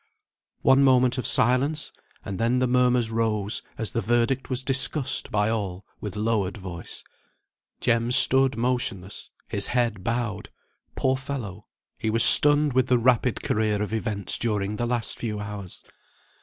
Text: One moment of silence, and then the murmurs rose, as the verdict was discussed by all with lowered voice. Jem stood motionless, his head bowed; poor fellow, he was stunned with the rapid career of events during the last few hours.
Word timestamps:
One 0.63 0.83
moment 0.83 1.19
of 1.19 1.27
silence, 1.27 1.91
and 2.25 2.39
then 2.39 2.57
the 2.57 2.65
murmurs 2.65 3.11
rose, 3.11 3.61
as 3.77 3.91
the 3.91 4.01
verdict 4.01 4.49
was 4.49 4.63
discussed 4.63 5.29
by 5.29 5.49
all 5.49 5.85
with 5.99 6.15
lowered 6.15 6.57
voice. 6.57 7.03
Jem 7.81 8.11
stood 8.11 8.57
motionless, 8.57 9.29
his 9.47 9.67
head 9.67 10.03
bowed; 10.03 10.49
poor 10.95 11.15
fellow, 11.17 11.67
he 11.99 12.09
was 12.09 12.23
stunned 12.23 12.73
with 12.73 12.87
the 12.87 12.97
rapid 12.97 13.43
career 13.43 13.79
of 13.79 13.93
events 13.93 14.39
during 14.39 14.77
the 14.77 14.87
last 14.87 15.19
few 15.19 15.39
hours. 15.39 15.83